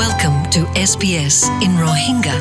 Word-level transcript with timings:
Welcome 0.00 0.38
to 0.54 0.60
SBS 0.90 1.36
in 1.64 1.72
Rohingya. 1.84 2.36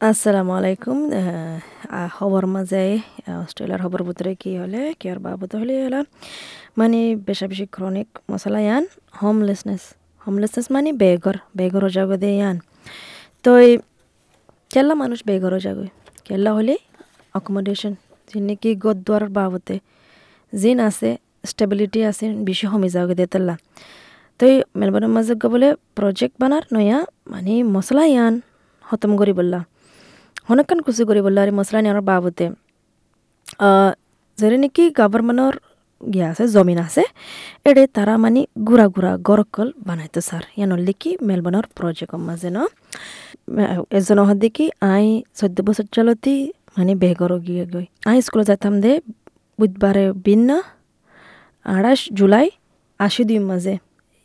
আসসালামু 0.00 0.52
আলাইকুম 0.58 0.98
খবর 2.16 2.42
মাঝে 2.54 2.84
অস্ট্রেলিয়ার 3.44 3.80
খবর 3.84 4.00
ভিতরে 4.08 4.32
কি 4.42 4.50
হলে, 4.60 4.80
কি 5.00 5.06
আর 5.12 5.18
বাবদ 5.26 5.50
হলে 5.60 5.74
হলা? 5.84 6.00
মানে 6.78 6.98
বেশা 7.26 7.46
বেশি 7.52 7.66
ক্রনিক 7.74 8.08
মশলা 8.30 8.60
ইয়ান 8.66 8.84
হোমলেসনেস 9.20 9.82
হোমলেসনেস 10.24 10.66
মানে 10.74 10.90
বেঘর 11.02 11.36
বেঘর 11.58 11.84
জাগদে 11.96 12.30
ইয়ান। 12.38 12.56
তো 13.44 13.50
কেল্লা 14.72 14.94
মানুষ 15.02 15.18
বেঘর 15.28 15.52
জাগয় 15.66 15.90
কেল্লা 16.26 16.50
হলে 16.56 16.74
অকোমোডেশন 17.38 17.92
যিনি 18.30 18.54
কি 18.62 18.70
গদ্দার 18.84 19.22
বাবতে 19.36 19.74
জিন 20.52 20.78
আছে 20.90 21.10
স্টেবিলিটি 21.50 22.00
আছে, 22.10 22.24
বেশি 22.48 22.64
কমে 22.70 22.88
যাওয়া 22.94 23.14
দে 23.18 23.24
তেল্লা। 23.32 23.54
তো 24.38 24.42
এই 24.50 24.56
মেলবোর্নের 24.78 25.12
মাঝে 25.16 25.34
বলে 25.54 25.68
প্রজেক্ট 25.96 26.34
বানার 26.42 26.64
নয়া 26.74 26.98
মানে 27.32 27.54
মশলা 27.74 28.04
ইয়ান, 28.12 28.34
খতম 28.84 29.12
করি 29.20 29.32
বললা। 29.38 29.60
হনকান 30.48 30.78
কুচি 30.84 31.02
কৰি 31.08 31.20
বললা, 31.26 31.40
আৰু 31.44 31.52
মছলা 31.60 31.78
নিয়াৰ 31.84 31.98
বাবতে। 32.10 32.46
যেনে 34.38 34.56
নেকি 34.62 34.84
গভৰ্ণমেণ্টৰ 34.98 35.54
গিয়া 36.12 36.26
আছে, 36.32 36.44
জমিন 36.54 36.78
আছে 36.86 37.02
এডে 37.68 37.84
তারা 37.96 38.14
মানে 38.24 38.40
গুড়া 38.68 38.86
গুড়া 38.94 39.12
গরকল 39.28 39.68
বানাইতো 39.86 40.20
স্যার 40.28 40.44
ইয়ানোর 40.58 40.80
লিখি 40.88 41.10
মেলবোর্নের 41.28 41.66
প্রজেক্ট 41.78 42.12
মাঝে 42.28 42.50
ন। 42.56 42.58
এজন 43.98 44.18
হদ 44.28 44.38
দেখি 44.44 44.66
আই 44.92 45.06
চোদ্দ 45.38 45.58
বছর 45.66 45.86
চলতি 45.96 46.34
মানে 46.76 46.92
বেগর 47.02 47.32
গিয়ে 47.46 47.64
গই 47.72 47.86
আই 48.10 48.18
স্কুলে 48.26 48.44
যেতাম 48.50 48.74
দে 48.84 48.92
বুধবারে 49.58 50.04
বিন 50.24 50.50
আড়াইশ 51.66 52.02
জুলাই 52.18 52.48
আশি 53.00 53.22
দুই 53.28 53.40
মাঝে। 53.50 53.74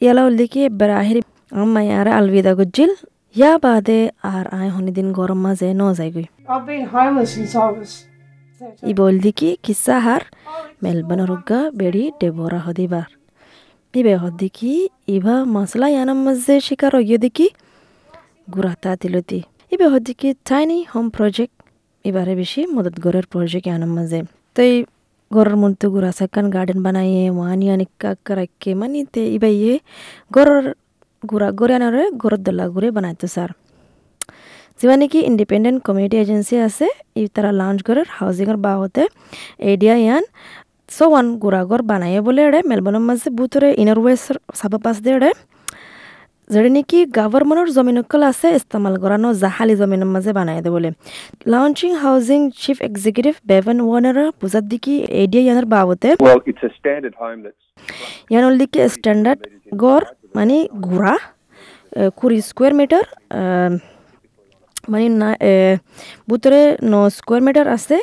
ইয়ালা 0.02 0.24
দেখি 0.42 0.60
এবার 0.70 0.92
আহিরি 1.02 1.22
আম্মাই 1.62 1.88
আর 2.00 2.08
আলবিদা 2.20 2.54
গুজিল 2.60 2.92
ইয়া 3.40 3.52
বাদে 3.64 4.00
আর 4.34 4.46
আই 4.60 4.68
হনিদিন 4.76 5.08
গরম 5.18 5.40
মাঝে 5.46 5.68
ন 5.80 5.82
যাইগই 5.98 6.26
I've 6.54 6.66
been 6.70 6.86
homeless 6.94 7.30
since 7.36 7.54
I 7.66 7.68
was 7.78 7.92
13. 8.62 8.90
ই 8.90 8.92
বলদি 9.02 9.32
কি 9.40 9.50
কিসা 9.66 9.98
হার, 10.06 10.24
মেলবন 10.84 11.20
রুগা 11.30 11.60
বেড়ি 11.80 12.04
ডেবরা 12.20 12.60
হদিবার। 12.66 13.10
ইবে 14.00 14.14
হদি 14.24 14.50
কি 14.58 14.74
ইভা 15.16 15.36
মশলা 15.56 15.88
ইয়ানাম 15.94 16.20
মাঝে 16.26 16.56
শিকার 16.68 16.92
হইয় 16.98 17.18
দেখি 17.26 17.48
গুরাতা 18.54 18.92
তিলতি। 19.02 19.40
ইবে 19.74 19.88
হদি 19.94 20.14
কি 20.20 20.30
টাইনি 20.48 20.78
হোম 20.92 21.06
প্রজেক্ট, 21.16 21.56
এবারে 22.08 22.34
বেশি 22.42 22.62
মদত 22.76 22.96
গরের 23.04 23.26
প্রজেক্ট 23.34 23.66
ইয়ানাম 23.70 23.92
মাঝে। 23.98 24.20
তো 24.56 24.62
গার্ডেন 25.32 26.80
বানাইয়ে 26.86 27.24
ওয়ানি 27.30 27.68
আনিকা 27.72 28.10
রাখে 28.36 28.72
মানে 28.76 29.00
তে 29.14 29.22
ইবা 29.36 29.50
ইয়ে 29.56 29.74
গরের 30.32 30.66
গুড়া 31.24 31.50
গরে 31.52 31.74
আনারে 31.76 32.04
গরের 32.14 32.42
দলা 32.44 32.66
গুড়ে 32.68 32.90
বানাইতো 32.92 33.28
স্যার 33.28 33.50
যিমান 34.80 34.98
নেকি 35.00 35.20
ইণ্ডিপেণ্ডেণ্ট 35.22 35.80
কমিউনিটি 35.84 36.18
এজেঞ্চি 36.18 36.56
আছে 36.68 36.88
ই 37.16 37.24
তারা 37.28 37.52
লঞ্চ 37.52 37.80
করে 37.82 38.02
হাউজিংয়ের 38.18 38.60
বাবতে 38.66 39.04
এডিয়া 39.72 39.96
ইয়ান 39.96 40.24
সোয়ান 40.90 41.28
গুড়াগর 41.44 41.82
বানাইয়ে 41.82 42.20
বলে 42.22 42.42
এড়ে 42.48 42.60
মেলবোর্নের 42.70 43.04
মাঝে 43.10 43.30
বুতরে 43.30 43.70
ইনার 43.74 44.00
ওয়েস্ট 44.00 44.28
সাবা 44.54 44.80
পাস 44.86 44.96
দিয়ে 45.04 45.16
এড়ে 45.16 45.32
যেটা 46.48 46.70
নাকি 46.78 46.98
গভর্নমেন্টর 47.20 47.68
জমিনকল 47.78 48.22
আছে 48.32 48.48
ইস্তেমাল 48.60 48.94
করানো 49.04 49.28
জাহালি 49.44 49.76
জমিনের 49.82 50.10
মাঝে 50.16 50.32
বানাই 50.38 50.58
দে 50.66 50.70
বলে। 50.76 50.90
Launching 51.52 51.92
housing 52.04 52.40
chief 52.62 52.78
executive 52.90 53.34
Bevan 53.52 53.78
Warner 53.88 54.18
বুঝার 54.42 54.66
দিকে 54.72 54.94
এডিয়া 55.24 55.44
ইয়ানের 55.44 55.68
that's 55.72 56.18
ইয়ানোর 58.32 58.56
দিকে 58.58 58.80
স্ট্যান্ডার্ড 58.96 59.42
গড় 59.84 60.06
মানে 60.36 60.56
গুড়া 60.86 61.16
কুড়ি 62.16 62.38
স্কোয়ার 62.50 62.74
মিটার 62.80 63.06
মানে 64.90 65.06
না 65.22 65.30
ভিতরে 66.30 66.62
ন 66.84 66.94
স্কোয়ার 67.18 67.42
মিটার 67.48 67.68
আছে 67.68 67.98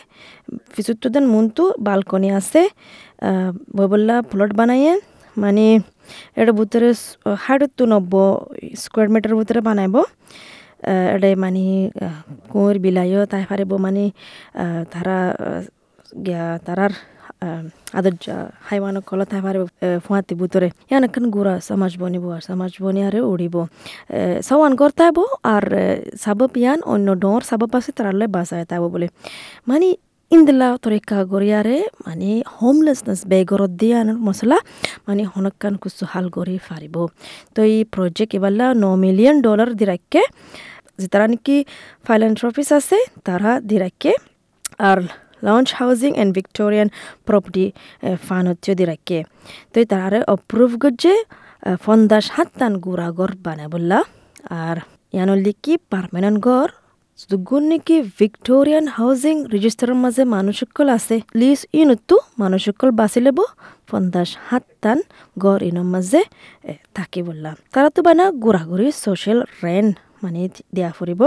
পিছুত্তদেন 0.75 1.25
মুন্তু 1.27 1.65
বালকনি 1.87 2.29
আছে 2.41 2.63
ববল্লা 3.77 4.17
প্লট 4.31 4.51
বানাইয়ে 4.59 4.93
মানে 5.37 5.65
এটা 6.41 6.53
ভিতরে 6.59 6.89
হাড়তো 7.45 7.83
নব্বই 7.93 8.67
স্কোয়ার 8.83 9.09
মিটার 9.15 9.33
ভিতরে 9.41 9.61
বানাইব। 9.69 9.97
এটা 11.15 11.29
মানে 11.45 11.65
কুঁৱৰ 12.53 12.77
বিলাইও 12.85 13.23
তাই 13.33 13.43
পাৰিব 13.51 13.71
মানে 13.87 14.05
তারা 14.93 15.17
তারার 16.67 16.93
আদর 17.99 18.15
হাইওয়ান 18.69 18.95
কলত 19.09 19.29
তাই 19.33 19.41
পারে 19.47 19.59
ফুয়াতি 20.05 20.35
বুতরে 20.41 20.69
ইয়ান 20.91 21.03
এখন 21.09 21.25
গুড়া 21.35 21.55
সমাজ 21.69 21.93
বনিব 22.03 22.25
আর 22.37 22.43
সমাজ 22.49 22.73
বনি 22.83 23.01
আরে 23.09 23.21
উড়িব 23.33 23.57
সওয়ান 24.49 24.73
করতাইব 24.81 25.19
আর 25.55 25.65
সাবব 26.25 26.53
ইয়ান 26.63 26.79
অন্য 26.93 27.09
ডর 27.25 27.41
সাবব 27.51 27.71
আছে 27.79 27.91
তারালে 27.97 28.27
বাসায় 28.37 28.65
তাইব 28.71 28.85
বলে। 28.95 29.07
মানে 29.71 29.89
ইন্দিলা 30.31 30.69
তরিকা 30.85 31.19
গরিয়ারে 31.33 31.79
মানে 32.05 32.31
হোমলেসনেস 32.55 33.21
বেগরত 33.31 33.73
দিয়ানোর 33.81 34.19
মশলা 34.27 34.59
মানে 35.07 35.23
হনকান 35.33 35.75
কুসু 35.83 36.05
হাল 36.13 36.27
গরি 36.37 36.57
ফারিব 36.67 36.97
তো 37.55 37.61
এই 37.69 37.79
প্রজেক্ট 37.95 38.33
এবারলা 38.39 38.67
ন 38.75 38.85
মিলিয়ন 39.05 39.37
ডলার 39.47 39.71
দিরাক্কে 39.81 40.23
যে 40.99 41.07
তারা 41.13 41.27
নাকি 41.33 41.57
ফাইল্যান্থ্রপিস 42.07 42.69
আছে 42.79 42.99
তারা 43.27 43.51
দিরাক্কে 43.71 44.13
আর 44.89 44.99
launch 45.43 45.69
housing 45.79 46.13
and 46.17 46.31
Victorian 46.39 46.89
property 47.27 47.65
fund 48.27 48.45
হচ্ছে 48.51 48.71
দিরাক্কে 48.81 49.19
তো 49.73 49.79
তারারে 49.93 50.21
অপ্রুভ 50.35 50.71
করছে 50.83 51.13
ফন্দাস 51.85 52.27
হাত্তান 52.37 52.73
গুড়া 52.85 53.09
গর 53.19 53.31
বানায় 53.45 53.71
বললা 53.75 53.99
আর 54.63 54.77
ইয়ানোর 55.15 55.41
লিখি 55.47 55.73
পারমানেন্ট 55.93 56.39
ঘর 56.47 56.69
দুগুণ 57.31 57.63
নাকি 57.71 57.97
ভিক্টোরিয়ান 58.21 58.87
হাউজিং 58.97 59.37
রেজিস্টারের 59.55 59.99
মাঝে 60.05 60.23
মানুষকল 60.37 60.87
আছে। 60.97 61.17
লিজ 61.41 61.61
ইনতো 61.81 62.17
মানুষকল 62.43 62.89
বাছি 63.01 63.21
লব। 63.27 63.39
পঞ্চাশ 63.91 64.29
সাতটান 64.47 64.99
গড় 65.43 65.63
ইনৰ 65.69 65.87
মাঝে 65.95 66.21
থাকি 66.97 67.21
বললাম 67.29 67.55
তারা 67.75 67.89
তো 67.97 68.01
বানা 68.07 68.25
ঘোরাঘুরি 68.45 68.89
সোশ্যাল 69.05 69.39
রেন্ট 69.65 69.95
মানে 70.23 70.41
দিয়া 70.75 70.91
ফুরিব 70.97 71.23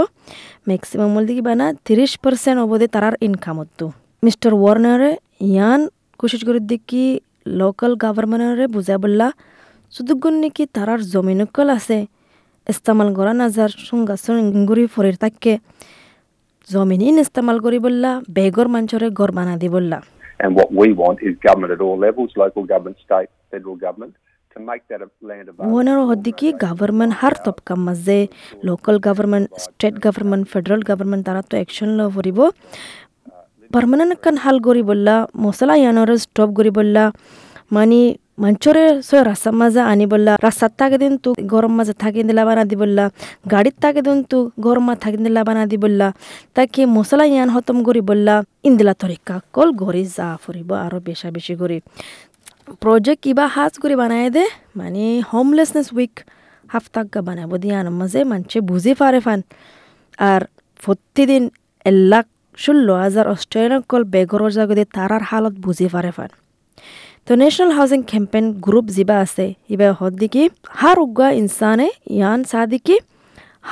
ম্যাক্সিমাম 0.68 1.10
বলতে 1.16 1.32
কি 1.36 1.42
বানা? 1.48 1.66
তিরিশ 1.86 2.12
পার্সেন্ট 2.22 2.58
অবধি 2.64 2.86
তারার 2.94 3.14
ইনকামতো 3.26 3.86
মিস্টার 4.24 4.50
ওয়ার্নারে 4.60 5.10
ইয়ান 5.50 5.80
কোশিশ 6.20 6.42
করে 6.48 6.60
দেখি 6.72 7.04
লোকাল 7.60 7.92
গভর্নমেন্টরে 8.02 8.66
বুঝা 8.74 8.96
বললা 9.04 9.28
শুধুগুণ 9.94 10.34
নাকি 10.42 10.62
তারার 10.76 11.00
জমিনকল 11.12 11.68
আছে। 11.78 11.98
ইস্তেমাল 12.68 13.08
করা 13.18 13.32
নাজার 13.40 13.70
সুঙ্গা 13.86 14.14
সুঙ্গুরি 14.24 14.84
ফরির 14.94 15.16
তাকে 15.22 15.52
জমিন 16.68 17.00
ইন 17.08 17.16
ইস্তেমাল 17.24 17.56
করি 17.64 17.78
বললা 17.86 18.10
বেগর 18.36 18.66
মাঞ্চরে 18.74 19.08
গড় 19.18 19.32
বানা 19.38 19.54
দি 19.62 19.68
বললা। 19.76 19.98
And 20.42 20.50
what 20.58 20.70
we 20.80 20.88
want 21.02 21.18
is 21.28 21.32
government 21.48 21.70
at 21.76 21.80
all 21.86 21.98
levels, 22.06 22.30
local 22.42 22.64
government, 22.72 22.96
state, 23.04 23.30
federal 23.50 23.78
government. 23.86 24.14
ওনার 25.76 25.98
হদ্দিকি 26.08 26.46
গভর্নমেন্ট 26.66 27.12
হার 27.20 27.34
তবকা 27.46 27.74
মাঝে 27.86 28.18
local 28.68 28.96
government 29.06 29.46
state 29.64 29.94
government 30.06 30.44
federal 30.52 30.82
government 30.90 31.22
তারা 31.28 31.42
তো 31.50 31.54
একশন 31.62 31.90
ল 31.98 32.00
ফুরিব 32.14 32.38
পারমানেন্ট 33.70 34.12
কান 34.24 34.36
হাল 34.44 34.56
করি 34.66 34.82
বললা 34.90 35.14
মশলা 35.44 35.74
ইয়ানোর 35.82 36.10
স্টপ 36.24 36.50
করি 36.58 36.70
বললা 36.78 37.04
মানে 37.76 38.00
মঞ্চরে 38.38 38.84
সয় 39.08 39.22
রাস্তার 39.22 39.54
মাঝে 39.60 39.80
আনি 39.92 40.06
বললা 40.12 40.32
রাস্তার 40.38 40.72
তাকে 40.78 40.96
দিন 41.02 41.12
তু 41.24 41.30
গরম 41.52 41.72
মাঝে 41.78 41.94
থাকি 42.02 42.20
দিলা 42.28 42.42
বানা 42.48 42.62
দি 42.70 42.76
বললা 42.82 43.04
গাড়ির 43.52 43.76
তাকে 43.82 44.00
দিন 44.06 44.18
তু 44.30 44.38
গরম 44.60 44.84
মাঝে 44.88 45.00
থাকি 45.04 45.18
দিলা 45.24 45.42
বানা 45.48 45.62
দি 45.70 45.76
বললা 45.84 46.08
তাকে 46.56 46.82
মশলা 46.96 47.24
ইয়ান 47.26 47.48
হতম 47.54 47.76
করি 47.86 48.00
বললা 48.10 48.34
ইন্দিলা 48.68 48.94
তরিকা 49.02 49.34
কল 49.54 49.68
ঘরে 49.82 50.02
যা 50.08 50.28
ফুরিব 50.42 50.70
আরও 50.84 50.98
বেশা 51.08 51.28
বেশি 51.36 51.54
করে 51.60 51.76
প্রজেক্ট 52.82 53.20
কিবা 53.24 53.44
হাজ 53.54 53.72
করে 53.82 53.94
বানায় 54.00 54.28
দে 54.36 54.44
মানে 54.78 55.04
হোমলেসনেস 55.30 55.88
উইক 55.96 56.14
হাফতাক্কা 56.64 57.20
বানাবো 57.28 57.56
দিয়ান 57.62 57.86
মাঝে 57.98 58.20
মানুষে 58.24 58.58
বুঝি 58.70 58.92
পারে 59.00 59.20
ফান 59.26 59.40
আর 60.18 60.40
প্রতিদিন 60.80 61.44
এলাক 61.86 62.26
ষোলো 62.58 62.94
হাজার 63.04 63.26
অস্ট্রেলিয়ান 63.34 63.82
কল 63.90 64.02
বেগৰৰ 64.14 64.50
জাগতে 64.56 64.84
তারার 64.96 65.22
হালত 65.30 65.54
বুঝি 65.64 65.88
পারে 65.94 66.12
ফান 66.12 66.30
তো 67.28 67.34
ন্যাশনাল 67.36 67.70
হাউজিং 67.78 68.00
ক্যাম্পেইন 68.10 68.46
গ্রুপ 68.66 68.86
যিবা 68.96 69.16
আছে 69.24 69.46
ইবা 69.74 69.86
হদ 69.98 70.12
দিকি 70.22 70.42
হার 70.72 70.98
উগা 71.04 71.28
ইনসানে 71.40 71.88
ইয়ান 72.12 72.40
সাদিকি 72.50 72.96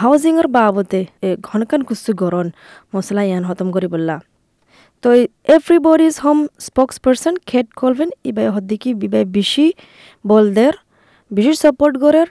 হাউজিংয়ের 0.00 0.49
বাবতে 0.56 1.00
ঘনকান 1.49 1.81
কুসু 1.88 2.11
গরন 2.23 2.47
মশলা 2.93 3.23
ইয়ান 3.25 3.43
হতম 3.49 3.69
করি 3.75 3.88
বললা 3.94 4.17
তো 5.05 5.08
everybody 5.55 6.05
is 6.11 6.17
home 6.25 6.38
spokes 6.67 6.97
person 7.05 7.35
খেট 7.49 7.67
কলবেন 7.81 8.11
ইবাই 8.31 8.47
হদ্দিকি 8.55 8.91
বিবাই 9.03 9.25
বেশি 9.37 9.67
বলদের 10.25 10.73
বেশি 11.31 11.52
সাপোর্ট 11.62 11.94
গরের 12.02 12.29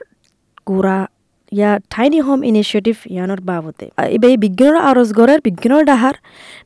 গুড়া 0.66 0.98
ইয়া 1.52 1.70
টাইনি 1.92 2.20
হোম 2.26 2.38
ইনিচিয়েটিভ 2.50 2.96
ইয়ানোর 3.14 3.40
বাবতে 3.48 3.86
ইবাই 4.16 4.34
বিজ্ঞানের 4.44 4.78
আরজ 4.90 5.08
গরের 5.18 5.40
বিজ্ঞানের 5.46 5.84
ডাহার 5.90 6.16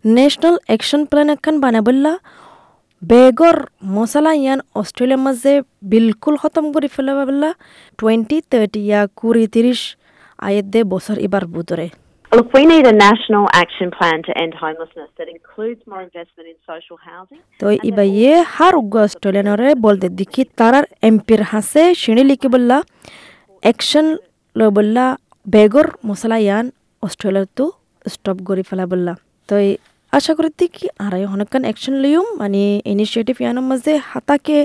ন্যাশনাল 0.09 0.56
অ্যাকশন 0.69 1.03
প্ল্যান 1.11 1.29
একখান 1.35 1.56
বানাবল্লা 1.65 2.13
বেগর 3.02 3.56
মশলা 3.97 4.32
ইয়ান 4.35 4.58
অস্ট্রেলিয়ার 4.75 5.23
মাঝে 5.26 5.52
বিলকুল 5.91 6.35
খতম 6.43 6.64
করে 6.75 6.88
ফেলাবা 6.88 7.23
বললা 7.29 7.50
টোয়েন্টি 7.99 8.38
থার্টি 8.50 8.81
ইয়া 8.88 9.00
কুড়ি 9.19 9.44
তিরিশ 9.55 9.81
আয়ের 10.38 10.67
দে 10.73 10.81
বছর 10.94 11.17
এবার 11.26 11.44
বুতরে 11.55 11.88
Look, 12.32 12.49
we 12.55 12.62
need 12.64 12.87
a 12.87 12.97
national 13.08 13.44
action 13.55 13.88
plan 13.91 14.19
to 14.23 14.32
end 14.43 14.52
homelessness 14.55 15.11
that 15.19 15.29
includes 15.29 15.81
more 15.91 16.02
investment 16.08 16.47
in 16.52 16.58
social 16.70 16.99
housing. 17.08 17.41
তো 17.61 17.67
ইবাইয়ে 17.91 18.32
হার 18.55 18.75
উগ্র 18.81 18.97
অস্ট্রেলিয়ানরে 19.06 19.69
বলতে 19.87 20.06
দেখি 20.20 20.43
তারার 20.58 20.87
এমপির 21.08 21.43
হাসে 21.50 21.82
শিণি 22.03 22.23
লিখে 22.31 22.49
বললা 22.55 22.76
অ্যাকশন 23.62 24.06
ল 24.56 24.61
বললা 24.79 25.05
বেগর 25.46 25.87
মশলা 26.08 26.37
ইয়ান 26.41 26.67
অস্ট্রেলিয়ার 27.03 27.46
তো 27.58 27.64
স্টপ 28.05 28.37
করে 28.49 28.62
ফেলা 28.69 28.85
বললা 28.93 29.12
তো 29.49 29.55
আশা 30.12 30.33
করি 30.39 30.67
কি 30.75 30.85
আর 30.99 31.12
অনেকক্ষণ 31.27 31.62
অ্যাকশন 31.65 31.95
লিয়ম 32.05 32.27
মানে 32.39 32.62
ইনিশিয়েটিভ 32.85 33.37
ইয়ানোর 33.43 33.67
মাঝে 33.71 33.93
হাতাকে 34.11 34.59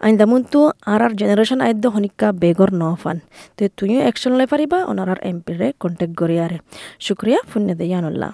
আইন 0.00 0.14
দামুন 0.20 0.42
তো 0.52 0.60
আর 0.86 1.00
আর 1.06 1.12
জেনারেশন 1.20 1.60
আইদ্য 1.60 1.84
হনিকা 1.88 2.28
বেগর 2.42 2.70
ন 2.72 2.82
ফান 3.02 3.16
তো 3.56 3.62
তুইও 3.78 4.00
অ্যাকশন 4.00 4.32
লাই 4.38 4.46
পারিবা 4.52 4.78
ওনার 4.84 5.08
আর 5.10 5.20
এমপিরে 5.30 5.66
কন্ট্যাক্ট 5.80 6.14
করি 6.20 6.36
আরে 6.40 6.58
শুক্রিয়া 7.00 7.38
ফুন্নে 7.50 7.74
দে 7.78 7.84
ইয়ানুল্লাহ 7.92 8.32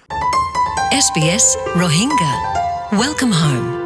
SBS 1.03 1.47
Rohingya. 1.75 2.33
Welcome 2.95 3.33
home. 3.35 3.82